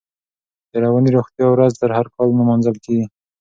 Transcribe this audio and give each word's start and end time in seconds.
د 0.71 0.73
رواني 0.83 1.09
روغتیا 1.17 1.45
ورځ 1.51 1.73
هر 1.97 2.07
کال 2.15 2.29
نمانځل 2.39 2.75
کېږي. 2.85 3.05